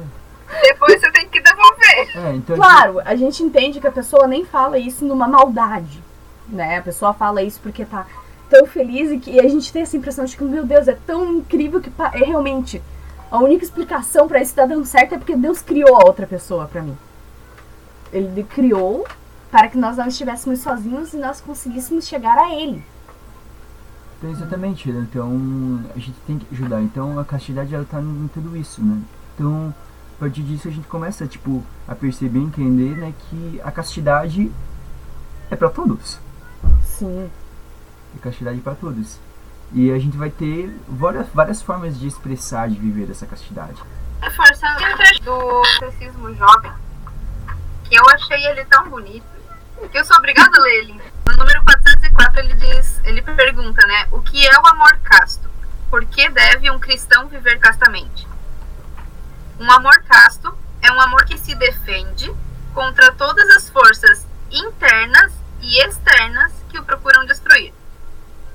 [0.63, 2.11] Depois você tem que devolver.
[2.17, 6.03] É, então Claro, a gente entende que a pessoa nem fala isso numa maldade,
[6.49, 6.79] né?
[6.79, 8.07] A pessoa fala isso porque tá
[8.49, 10.97] tão feliz e que e a gente tem essa impressão de que, meu Deus, é
[11.07, 12.83] tão incrível que é realmente
[13.31, 16.67] a única explicação pra isso estar dando certo é porque Deus criou a outra pessoa
[16.67, 16.97] pra mim.
[18.13, 19.07] Ele criou
[19.51, 22.85] para que nós não estivéssemos sozinhos e nós conseguíssemos chegar a ele.
[24.19, 25.07] Então, exatamente, né?
[25.11, 26.81] então a gente tem que ajudar.
[26.83, 29.01] Então a castidade ela tá em tudo isso, né?
[29.35, 29.75] Então,
[30.17, 34.51] a partir disso a gente começa tipo a perceber, entender, né, que a castidade
[35.51, 36.19] é para todos.
[36.83, 37.29] Sim.
[38.17, 39.19] A castidade para todos.
[39.73, 43.83] E a gente vai ter várias, várias formas de expressar, de viver essa castidade.
[44.21, 46.73] Reforçando trecho do catecismo jovem,
[47.85, 49.27] que eu achei ele tão bonito,
[49.91, 51.01] que eu sou obrigada a ler ele.
[51.27, 55.49] No número 404 ele diz, ele pergunta, né, o que é o amor casto?
[55.91, 58.27] Por que deve um cristão viver castamente?
[59.59, 62.33] Um amor casto é um amor que se defende
[62.73, 67.73] contra todas as forças internas e externas que o procuram destruir.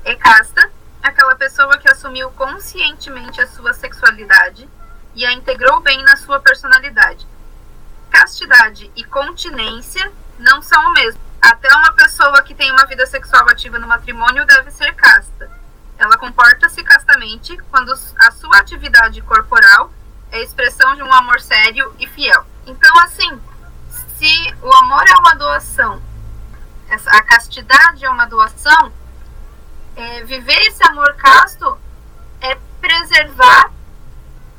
[0.04, 4.68] É casta aquela pessoa que assumiu conscientemente a sua sexualidade
[5.14, 7.28] e a integrou bem na sua personalidade.
[8.10, 11.22] Castidade e continência não são o mesmo.
[11.42, 15.50] Até uma pessoa que tem uma vida sexual ativa no matrimônio deve ser casta.
[15.98, 19.92] Ela comporta-se castamente quando a sua atividade corporal
[20.32, 22.46] é expressão de um amor sério e fiel.
[22.66, 23.42] Então, assim,
[24.18, 26.02] se o amor é uma doação,
[27.08, 28.92] a castidade é uma doação,
[29.95, 31.77] é, viver esse amor casto
[32.39, 33.71] é preservar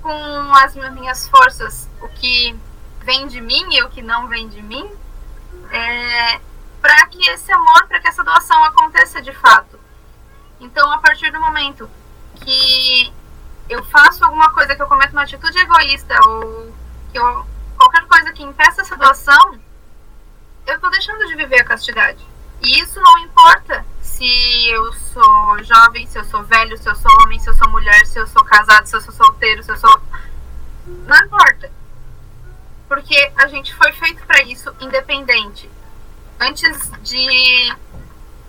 [0.02, 2.58] com as minhas forças o que
[3.00, 4.90] vem de mim e o que não vem de mim,
[5.70, 6.40] é,
[6.80, 9.78] para que esse amor, para que essa doação aconteça de fato.
[10.60, 11.88] Então, a partir do momento
[12.36, 13.12] que
[13.68, 16.72] eu faço alguma coisa que eu cometo uma atitude egoísta ou
[17.10, 19.58] que eu, qualquer coisa que impeça essa doação,
[20.66, 22.24] eu tô deixando de viver a castidade.
[22.60, 23.84] E isso não importa
[24.22, 27.68] se eu sou jovem, se eu sou velho, se eu sou homem, se eu sou
[27.68, 30.00] mulher, se eu sou casado, se eu sou solteiro, se eu sou.
[30.86, 31.70] Não importa.
[32.86, 35.68] Porque a gente foi feito para isso independente.
[36.38, 37.74] Antes de,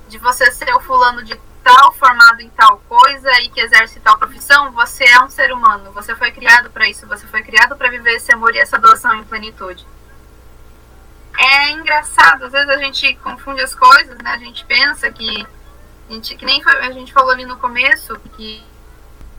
[0.09, 4.17] de você ser o fulano de tal, formado em tal coisa e que exerce tal
[4.19, 5.91] profissão, você é um ser humano.
[5.93, 7.07] Você foi criado para isso.
[7.07, 9.87] Você foi criado para viver esse amor e essa doação em plenitude.
[11.35, 14.33] É engraçado, às vezes a gente confunde as coisas, né?
[14.33, 15.47] A gente pensa que
[16.09, 18.63] a gente, que nem a gente falou ali no começo, que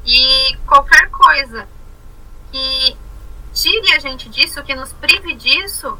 [0.06, 1.66] e qualquer coisa
[2.52, 2.96] que
[3.54, 5.98] tire a gente disso, que nos prive disso,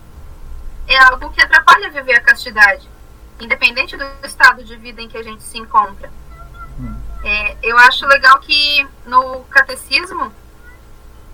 [0.87, 2.89] é algo que atrapalha viver a castidade
[3.41, 6.11] independente do estado de vida em que a gente se encontra.
[6.79, 6.97] Hum.
[7.25, 10.33] É, eu acho legal que no catecismo,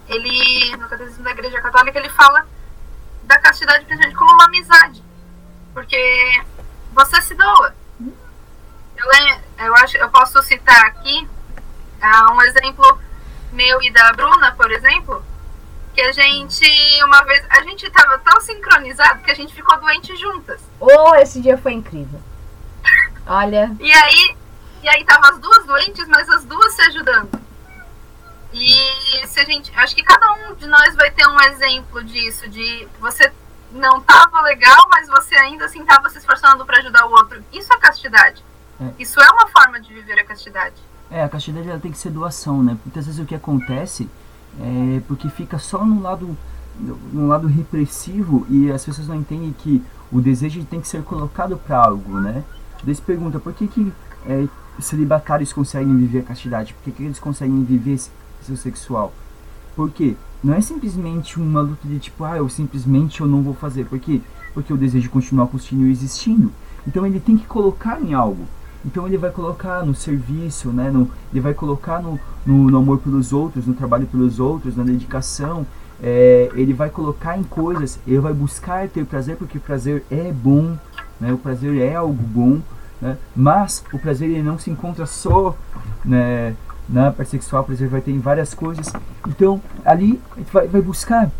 [0.08, 2.46] ele, no catecismo da Igreja Católica, ele fala
[3.24, 5.02] da castidade presente como uma amizade,
[5.74, 6.42] porque
[6.92, 7.74] você se doa.
[9.00, 11.28] Eu, eu acho, eu posso citar aqui
[12.02, 12.98] uh, um exemplo
[13.52, 15.24] meu e da Bruna, por exemplo,
[15.94, 16.66] que a gente,
[17.04, 20.60] uma vez, a gente tava tão sincronizado que a gente ficou doente juntas.
[20.78, 22.20] Oh, esse dia foi incrível.
[23.26, 23.74] Olha.
[23.80, 24.36] E aí,
[24.82, 27.40] e aí tava as duas doentes, mas as duas se ajudando.
[28.52, 32.48] E se a gente, acho que cada um de nós vai ter um exemplo disso,
[32.48, 33.32] de você
[33.70, 37.44] não tava legal, mas você ainda assim tava se esforçando para ajudar o outro.
[37.52, 38.44] Isso é castidade.
[38.80, 38.90] É.
[38.98, 40.76] Isso é uma forma de viver a castidade.
[41.10, 42.78] É, a castidade ela tem que ser doação, né?
[42.84, 44.08] Muitas vezes o que acontece
[44.60, 46.36] é, porque fica só no lado
[47.12, 51.58] no lado repressivo e as pessoas não entendem que o desejo tem que ser colocado
[51.58, 52.42] para algo, né?
[52.82, 53.92] Daí se pergunta por que que
[54.26, 56.72] é, celibatários conseguem viver a castidade?
[56.74, 58.00] Por que, que eles conseguem viver
[58.40, 59.12] seu sexual?
[59.76, 60.16] Por quê?
[60.42, 63.84] Não é simplesmente uma luta de tipo, ah, eu simplesmente eu não vou fazer.
[63.84, 64.22] Por quê?
[64.54, 66.50] Porque o desejo continua continua existindo.
[66.86, 68.46] Então ele tem que colocar em algo.
[68.84, 70.90] Então ele vai colocar no serviço, né?
[70.90, 74.82] No, ele vai colocar no, no, no, amor pelos outros, no trabalho pelos outros, na
[74.82, 75.66] dedicação.
[76.02, 80.32] É, ele vai colocar em coisas, ele vai buscar ter prazer, porque o prazer é
[80.32, 80.78] bom,
[81.20, 81.30] né?
[81.30, 82.60] o prazer é algo bom,
[83.02, 83.18] né?
[83.36, 85.54] mas o prazer ele não se encontra só
[86.02, 86.56] né,
[86.88, 88.90] na parte sexual, o prazer vai ter em várias coisas.
[89.28, 90.18] Então ali
[90.50, 91.30] vai, vai buscar.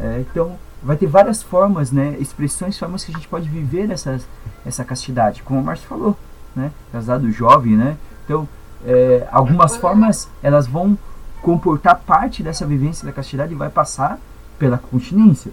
[0.00, 4.18] É, então vai ter várias formas, né, expressões, formas que a gente pode viver nessa
[4.66, 6.16] essa castidade, como o Márcio falou
[6.54, 6.70] né?
[6.92, 7.96] Casado jovem, né?
[8.24, 8.48] Então,
[8.84, 10.98] é, algumas formas elas vão
[11.42, 14.18] comportar parte dessa vivência da castidade e vai passar
[14.58, 15.52] pela continência,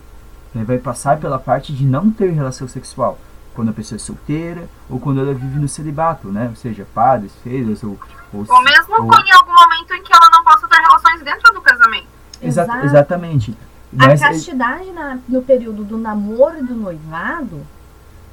[0.53, 0.63] né?
[0.63, 3.19] vai passar pela parte de não ter relação sexual
[3.53, 6.47] quando a pessoa é solteira ou quando ela vive no celibato, né?
[6.49, 7.97] Ou seja, padres, feiras ou
[8.33, 9.03] ou, ou mesmo ou...
[9.03, 12.07] em algum momento em que ela não possa ter relações dentro do casamento.
[12.41, 13.55] Exa exatamente.
[13.93, 17.65] Mas a castidade na, no período do namoro e do noivado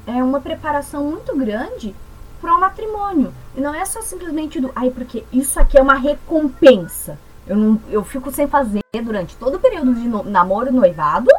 [0.05, 1.95] é uma preparação muito grande
[2.43, 3.33] para o matrimônio.
[3.55, 7.17] E não é só simplesmente do, ai, porque isso aqui é uma recompensa.
[7.47, 11.29] Eu, não, eu fico sem fazer durante todo o período de no, namoro e noivado,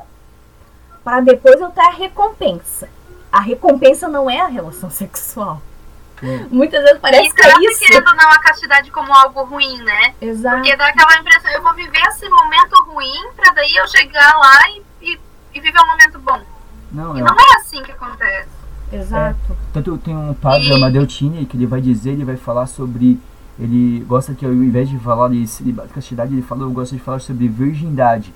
[1.04, 2.88] para depois eu ter a recompensa.
[3.30, 5.60] A recompensa não é a relação sexual.
[6.22, 6.46] É.
[6.50, 7.80] Muitas vezes parece e que é isso.
[7.80, 10.14] querendo não a castidade como algo ruim, né?
[10.22, 10.56] Exato.
[10.56, 14.70] Porque dá aquela impressão, eu vou viver esse momento ruim para daí eu chegar lá
[14.70, 15.20] e, e,
[15.52, 16.40] e, viver um momento bom.
[16.90, 18.48] Não, e não é assim que acontece.
[18.90, 19.53] Exato.
[19.74, 20.72] Tanto tem um padre.
[20.72, 23.18] Amadeu Tini, que ele vai dizer, ele vai falar sobre.
[23.58, 25.46] Ele gosta que ao invés de falar de
[25.92, 28.32] castidade, ele fala, eu gosto de falar sobre virgindade.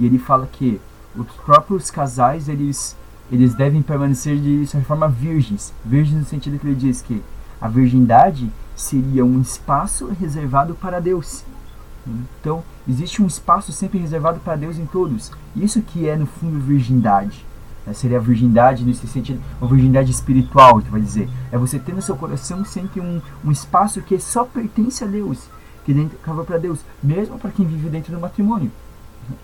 [0.00, 0.80] E ele fala que
[1.14, 2.96] os próprios casais, eles,
[3.30, 5.74] eles devem permanecer de certa forma virgens.
[5.84, 7.22] Virgens no sentido que ele diz que
[7.60, 11.44] a virgindade seria um espaço reservado para Deus.
[12.40, 15.30] Então, existe um espaço sempre reservado para Deus em todos.
[15.54, 17.44] Isso que é, no fundo, virgindade.
[17.88, 17.94] Né?
[17.94, 21.28] Seria a virgindade nesse sentido, uma virgindade espiritual, tu vai dizer.
[21.50, 25.48] É você ter no seu coração sempre um, um espaço que só pertence a Deus,
[25.84, 28.70] que dentro acaba para Deus, mesmo para quem vive dentro do matrimônio.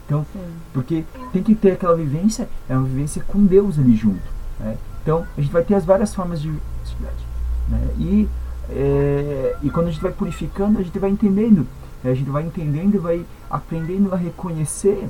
[0.07, 0.27] Então,
[0.73, 4.23] porque tem que ter aquela vivência, é uma vivência com Deus ali junto.
[4.61, 4.77] Né?
[5.03, 7.27] Então, a gente vai ter as várias formas de virgindade.
[7.69, 7.89] Né?
[7.99, 8.29] E,
[8.71, 11.67] é, e quando a gente vai purificando, a gente vai entendendo.
[12.03, 12.13] Né?
[12.13, 15.09] A gente vai entendendo vai aprendendo a reconhecer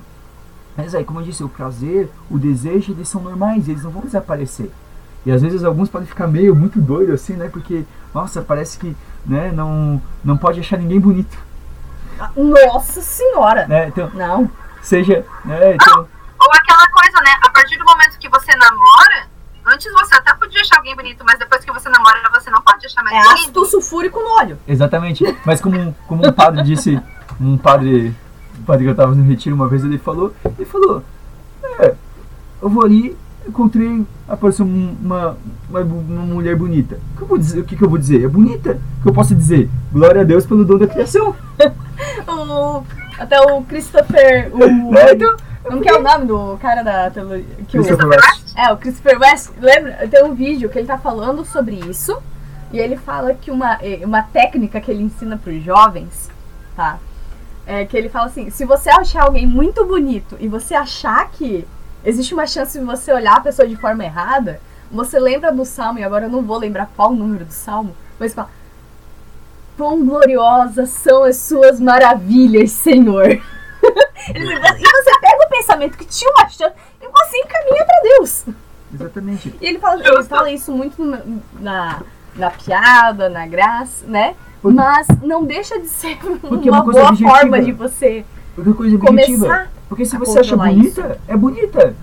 [0.76, 4.02] mas aí, como eu disse, o prazer, o desejo, eles são normais, eles não vão
[4.02, 4.70] desaparecer.
[5.24, 7.48] E às vezes alguns podem ficar meio muito doido assim, né?
[7.48, 11.36] Porque, nossa, parece que né, não, não pode achar ninguém bonito.
[12.36, 13.66] Nossa senhora!
[13.66, 13.88] Né?
[13.88, 14.50] Então, não.
[14.82, 15.74] Seja, né?
[15.74, 16.06] Então...
[16.38, 17.30] Ou aquela coisa, né?
[17.42, 19.26] A partir do momento que você namora,
[19.64, 22.84] antes você até podia achar alguém bonito, mas depois que você namora, você não pode
[22.84, 23.38] achar mais é bonito.
[23.38, 24.58] É ácido sulfúrico no olho.
[24.68, 25.24] Exatamente.
[25.46, 27.00] Mas como, como um padre disse
[27.40, 28.14] um padre,
[28.64, 31.02] padre que eu tava no retiro uma vez, ele falou, ele falou,
[31.80, 31.94] é,
[32.62, 35.36] eu vou ali, encontrei, apareceu uma,
[35.68, 36.98] uma, uma mulher bonita.
[37.12, 38.24] O que, eu vou dizer, o que, que eu vou dizer?
[38.24, 38.78] É bonita?
[38.98, 39.70] O que eu posso dizer?
[39.92, 41.34] Glória a Deus pelo dom da criação.
[42.26, 42.82] O,
[43.18, 44.50] até o Christopher.
[44.52, 47.64] O, É, então, Como que é o nome do cara da televisão?
[47.70, 48.52] Christopher West.
[48.56, 50.08] É, o Christopher West, lembra?
[50.08, 52.20] Tem um vídeo que ele tá falando sobre isso.
[52.72, 56.28] E ele fala que uma, uma técnica que ele ensina pros jovens,
[56.74, 56.98] tá?
[57.66, 61.66] É que ele fala assim: se você achar alguém muito bonito e você achar que
[62.04, 65.98] existe uma chance de você olhar a pessoa de forma errada, você lembra do salmo,
[65.98, 68.50] e agora eu não vou lembrar qual o número do salmo, mas fala:
[69.76, 73.40] Quão gloriosas são as suas maravilhas, Senhor.
[74.26, 78.46] E você pega o pensamento que tinha uma chance e você encaminha pra Deus.
[78.94, 79.54] Exatamente.
[79.60, 81.20] E ele fala, ele fala isso muito na,
[81.60, 82.02] na,
[82.34, 84.34] na piada, na graça, né?
[84.64, 87.30] Porque- Mas não deixa de ser Porque é uma uma coisa boa objetiva.
[87.38, 88.24] forma de você
[88.54, 89.38] Porque é coisa objetiva.
[89.46, 89.70] começar.
[89.90, 91.94] Porque se você acha bonita, é bonita.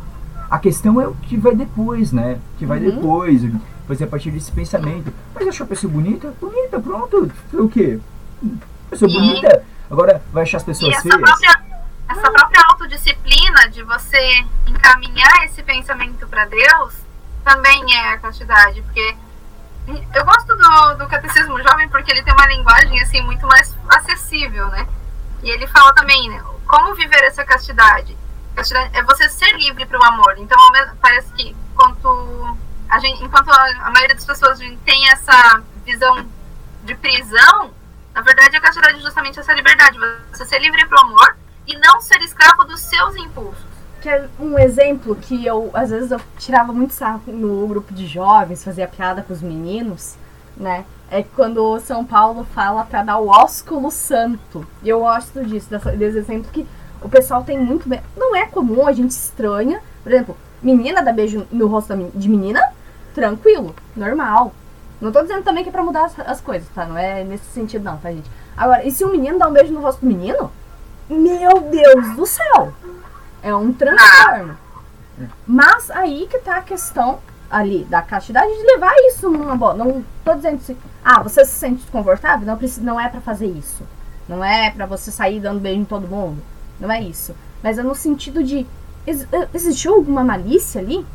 [0.48, 2.38] A questão é o que vai depois, né?
[2.54, 2.92] O que vai Uhum.
[2.98, 3.42] depois,
[3.88, 5.12] fazer a partir desse pensamento.
[5.34, 6.36] Mas achou a pessoa bonita?
[6.40, 7.32] Bonita, pronto.
[7.50, 7.98] Foi o quê?
[8.92, 9.18] Pessoa Sim.
[9.18, 9.64] bonita.
[9.90, 11.20] Agora vai achar as E pessoas essa feias?
[11.20, 11.64] própria,
[12.10, 16.94] essa própria autodisciplina de você encaminhar esse pensamento para Deus
[17.44, 19.16] também é a castidade, porque
[19.88, 24.68] eu gosto do, do catecismo jovem porque ele tem uma linguagem assim muito mais acessível,
[24.68, 24.88] né?
[25.44, 28.16] E ele fala também né, como viver essa castidade.
[28.56, 30.36] Castidade é você ser livre para o amor.
[30.38, 30.58] Então
[31.02, 32.58] parece que quanto
[32.90, 36.26] a gente, enquanto a, maioria das pessoas tem essa visão
[36.84, 37.74] de prisão,
[38.14, 39.98] na verdade, a castidade é justamente essa liberdade.
[40.32, 43.71] Você ser livre pro amor e não ser escravo dos seus impulsos.
[44.02, 48.08] Que é um exemplo que eu, às vezes, eu tirava muito sarro no grupo de
[48.08, 50.16] jovens, fazia piada com os meninos,
[50.58, 50.86] né?
[51.10, 54.66] É quando São Paulo fala pra dar o ósculo santo.
[54.82, 56.66] E eu gosto disso, desse exemplo que
[57.00, 57.88] o pessoal tem muito.
[58.18, 59.82] Não é comum, a gente estranha.
[60.02, 62.60] Por exemplo, menina dá beijo no rosto de menina,
[63.14, 64.52] tranquilo, normal.
[65.00, 66.86] Não tô dizendo também que é pra mudar as, as coisas, tá?
[66.86, 68.30] Não é nesse sentido, não, tá, gente?
[68.58, 70.52] Agora, e se um menino dá um beijo no rosto do menino?
[71.08, 72.74] Meu Deus do céu!
[73.44, 74.58] É um transtorno.
[75.46, 79.74] Mas aí que tá a questão ali da castidade de levar isso numa boa.
[79.74, 82.46] Não tô dizendo assim, ah, você se sente desconfortável?
[82.46, 83.84] Não, precisa, não é pra fazer isso.
[84.28, 86.42] Não é pra você sair dando beijo em todo mundo.
[86.80, 87.36] Não é isso.
[87.62, 88.66] Mas é no sentido de.
[89.06, 91.06] ex- existiu alguma malícia ali?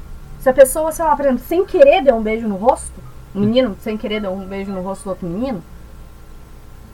[0.40, 2.92] Se a pessoa, sei lá, por exemplo, sem querer deu um beijo no rosto,
[3.34, 5.62] um menino sem querer deu um beijo no rosto do outro menino,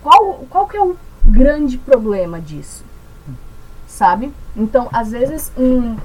[0.03, 2.85] qual, qual que é o grande problema disso?
[4.03, 4.33] Sabe?
[4.57, 5.97] Então, às vezes, um,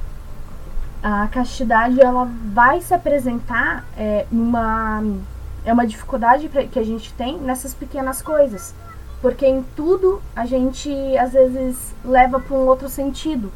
[1.01, 5.03] a castidade ela vai se apresentar é, numa
[5.65, 8.75] é uma dificuldade que a gente tem nessas pequenas coisas
[9.19, 13.51] porque em tudo a gente às vezes leva para um outro sentido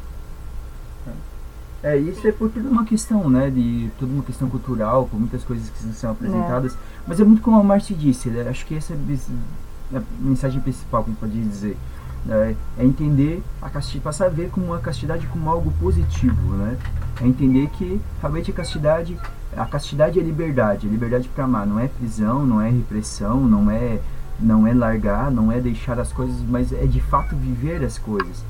[1.84, 3.48] É, isso é por toda uma questão, né?
[3.48, 6.76] De toda uma questão cultural, por muitas coisas que são apresentadas.
[7.06, 8.48] Mas é muito como a Marcia disse, né?
[8.48, 11.76] acho que essa é a mensagem principal que a gente pode dizer.
[12.24, 12.56] Né?
[12.78, 16.76] É entender a castidade, passar a ver como a castidade como algo positivo, né?
[17.20, 19.18] É entender que realmente a castidade,
[19.56, 24.00] a castidade é liberdade, liberdade para amar, não é prisão, não é repressão, não é
[24.40, 28.44] não é largar, não é deixar as coisas, mas é de fato viver as coisas.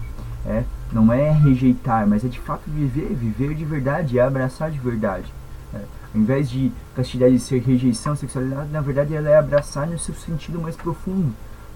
[0.45, 4.79] É, não é rejeitar, mas é de fato viver, viver de verdade, é abraçar de
[4.79, 5.33] verdade.
[5.75, 5.79] É,
[6.15, 10.61] ao invés de castidade ser rejeição, sexualidade, na verdade ela é abraçar no seu sentido
[10.61, 11.33] mais profundo,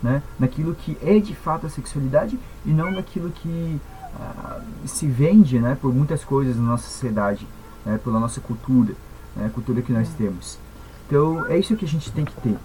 [0.07, 0.23] né?
[0.39, 3.81] naquilo que é de fato a sexualidade e não naquilo que
[4.15, 7.45] ah, se vende né, por muitas coisas na nossa sociedade,
[7.85, 8.95] né, pela nossa cultura,
[9.35, 10.61] né, a cultura que nós temos.
[11.07, 12.57] Então é isso que a gente tem que ter.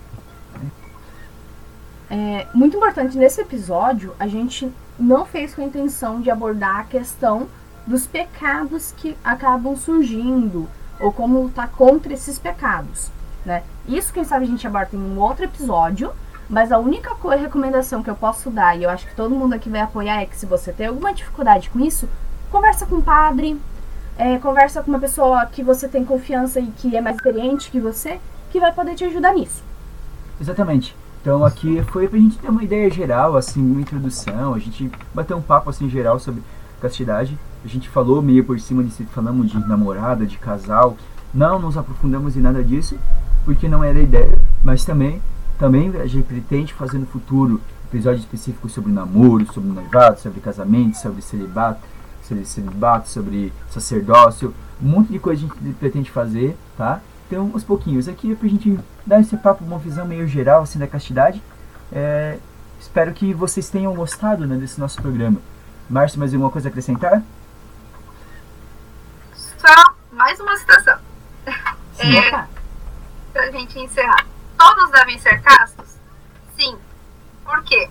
[2.11, 6.83] É muito importante nesse episódio, a gente não fez com a intenção de abordar a
[6.83, 7.47] questão
[7.87, 13.09] dos pecados que acabam surgindo ou como lutar contra esses pecados,
[13.43, 13.63] né?
[13.87, 16.11] Isso, quem sabe, a gente aborda em um outro episódio,
[16.51, 19.53] mas a única co- recomendação que eu posso dar, e eu acho que todo mundo
[19.53, 22.07] aqui vai apoiar, é que se você tem alguma dificuldade com isso,
[22.51, 23.57] conversa com o padre,
[24.17, 27.79] é, conversa com uma pessoa que você tem confiança e que é mais experiente que
[27.79, 28.19] você,
[28.51, 29.63] que vai poder te ajudar nisso.
[30.39, 30.93] Exatamente.
[31.21, 35.37] Então aqui foi pra gente ter uma ideia geral, assim, uma introdução, a gente bateu
[35.37, 36.43] um papo assim geral sobre
[36.81, 37.37] castidade.
[37.63, 40.97] A gente falou meio por cima disso, falamos de namorada, de casal.
[41.33, 42.97] Não nos aprofundamos em nada disso,
[43.45, 45.21] porque não era a ideia, mas também
[45.61, 50.97] também a gente pretende fazer no futuro episódio específico sobre namoro, sobre noivado, sobre casamento,
[50.97, 51.81] sobre celibato,
[52.23, 56.99] sobre celibato, sobre sacerdócio, um monte de coisa a gente pretende fazer, tá?
[57.27, 58.07] Então, uns pouquinhos.
[58.07, 61.39] Aqui é pra gente dar esse papo, uma visão meio geral assim da castidade.
[61.93, 62.39] É,
[62.79, 65.37] espero que vocês tenham gostado né, desse nosso programa.
[65.87, 67.21] Márcio, mais alguma coisa a acrescentar?
[69.35, 70.97] Só mais uma citação.
[71.93, 72.17] Sim.
[72.17, 72.47] É,
[73.31, 74.25] pra gente encerrar.
[74.61, 75.95] Todos devem ser castos?
[76.55, 76.75] Sim.
[77.43, 77.89] Por quê?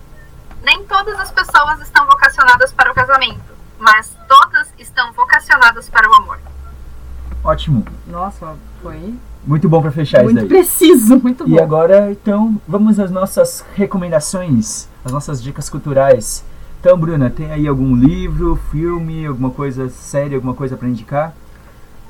[0.62, 3.40] Nem todas as pessoas estão vocacionadas para o casamento,
[3.78, 6.38] mas todas estão vocacionadas para o amor.
[7.42, 7.84] Ótimo.
[8.06, 9.14] Nossa, foi
[9.44, 10.48] Muito bom para fechar isso muito daí.
[10.48, 11.62] preciso, muito E bom.
[11.62, 16.44] agora, então, vamos às nossas recomendações, às nossas dicas culturais.
[16.78, 21.34] Então, Bruna, tem aí algum livro, filme, alguma coisa séria, alguma coisa para indicar?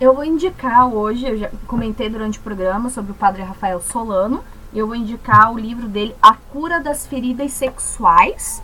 [0.01, 4.43] Eu vou indicar hoje, eu já comentei durante o programa sobre o padre Rafael Solano,
[4.73, 8.63] eu vou indicar o livro dele, A Cura das Feridas Sexuais.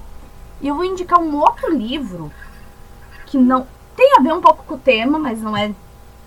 [0.62, 2.32] E eu vou indicar um outro livro
[3.26, 5.74] que não tem a ver um pouco com o tema, mas não é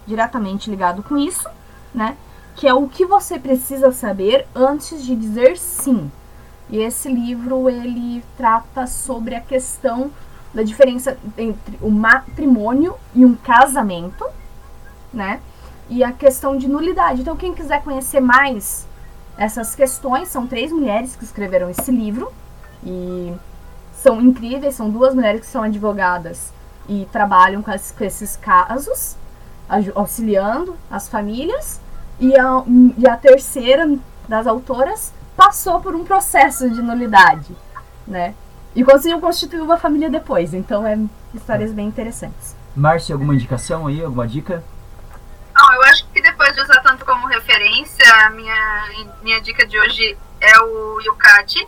[0.05, 1.49] diretamente ligado com isso,
[1.91, 2.16] né?
[2.55, 6.12] Que é o que você precisa saber antes de dizer sim.
[6.70, 10.12] E esse livro ele trata sobre a questão
[10.53, 14.24] da diferença entre o matrimônio e um casamento,
[15.14, 15.39] né?
[15.89, 17.22] E a questão de nulidade.
[17.22, 18.88] Então, quem quiser conhecer mais
[19.38, 22.32] essas questões, são três mulheres que escreveram esse livro
[22.84, 23.34] e
[23.93, 24.76] são incríveis.
[24.76, 26.53] São duas mulheres que são advogadas
[26.88, 29.16] e trabalham com, es- com esses casos,
[29.95, 31.80] auxiliando as famílias.
[32.20, 32.64] E a,
[32.97, 33.89] e a terceira
[34.28, 37.55] das autoras passou por um processo de nulidade,
[38.05, 38.34] né?
[38.76, 40.53] E conseguiu constituir uma família depois.
[40.53, 40.99] Então, é
[41.34, 42.55] histórias bem interessantes.
[42.76, 44.62] Márcio, alguma indicação aí, alguma dica?
[45.55, 48.89] Não, eu acho que depois de usar tanto como referência, a minha,
[49.22, 51.68] minha dica de hoje é o Yucati.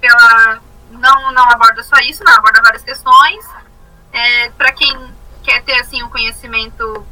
[0.00, 0.60] Pela,
[0.90, 3.44] não, não aborda só isso, não, aborda várias questões.
[4.12, 7.06] É, Para quem quer ter assim, um conhecimento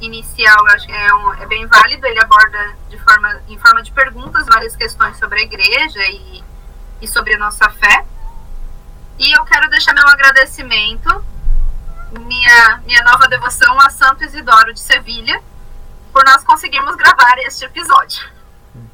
[0.00, 2.06] inicial, acho que é, um- é bem válido.
[2.06, 6.44] Ele aborda de forma, em forma de perguntas várias questões sobre a igreja e,
[7.00, 8.04] e sobre a nossa fé.
[9.18, 11.24] E eu quero deixar meu agradecimento,
[12.20, 15.40] minha, minha nova devoção a Santo Isidoro de Sevilha,
[16.14, 18.24] por nós conseguirmos gravar este episódio.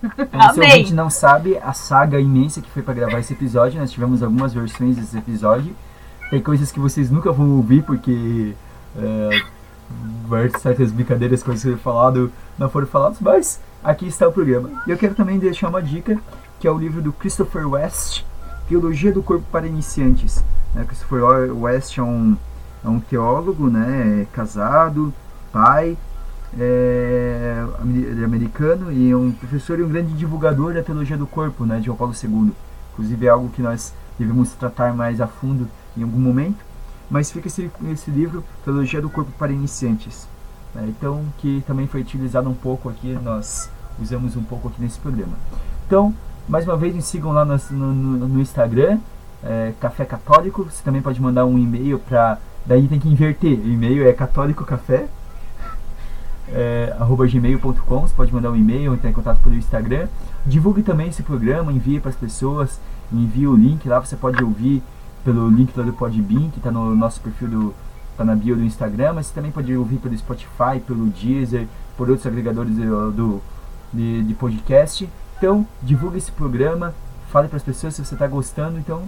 [0.02, 3.78] Então, se a gente não sabe, a saga imensa que foi para gravar esse episódio,
[3.78, 5.76] nós tivemos algumas versões desse episódio.
[6.30, 8.54] Tem coisas que vocês nunca vão ouvir porque
[8.96, 9.42] é,
[10.58, 14.82] certas brincadeiras, coisas que foram falado não foram faladas, mas aqui está o programa.
[14.86, 16.18] E eu quero também deixar uma dica,
[16.58, 18.24] que é o livro do Christopher West,
[18.68, 20.42] Teologia do Corpo para Iniciantes.
[20.74, 22.36] Né, Christopher West é um,
[22.84, 25.12] é um teólogo, né, é casado,
[25.52, 25.98] pai,
[26.58, 27.64] é,
[28.20, 31.86] é americano e um professor e um grande divulgador da teologia do corpo, né, de
[31.86, 32.52] João Paulo II.
[32.92, 36.58] Inclusive é algo que nós devemos tratar mais a fundo em algum momento.
[37.10, 40.28] Mas fica esse, esse livro, Teologia do Corpo para Iniciantes.
[40.74, 43.68] né, então, que também foi utilizado um pouco aqui, nós
[44.00, 45.32] usamos um pouco aqui nesse programa.
[45.86, 46.14] Então,
[46.48, 48.98] mais uma vez, me sigam lá no, no, no Instagram,
[49.42, 50.64] é, Café Católico.
[50.64, 52.38] Você também pode mandar um e-mail para.
[52.64, 53.58] Daí tem que inverter.
[53.58, 55.08] O e-mail é católicocafé
[56.52, 56.94] é,
[57.28, 60.08] gmail.com, você pode mandar um e-mail, entrar em contato pelo Instagram.
[60.46, 62.80] Divulgue também esse programa, envie para as pessoas,
[63.12, 64.82] envie o link lá, você pode ouvir
[65.24, 67.74] pelo link lá do Podbean, que está no nosso perfil do.
[68.16, 72.08] tá na bio do Instagram, mas você também pode ouvir pelo Spotify, pelo Deezer, por
[72.08, 73.42] outros agregadores do, do-
[73.92, 75.08] de, de podcast.
[75.36, 76.94] Então, divulgue esse programa,
[77.30, 79.02] fale para as pessoas se você está gostando, então,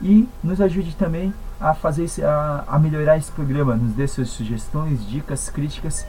[0.00, 4.28] e nos ajude também a fazer esse, a, a melhorar esse programa, nos dê suas
[4.28, 6.06] sugestões, dicas, críticas.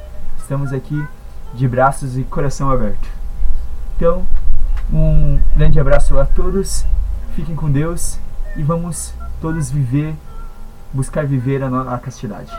[0.50, 1.08] Estamos aqui
[1.54, 3.08] de braços e coração aberto.
[3.96, 4.26] Então,
[4.92, 6.86] um grande abraço a todos,
[7.36, 8.18] fiquem com Deus
[8.56, 10.16] e vamos todos viver,
[10.92, 12.52] buscar viver a, a castidade.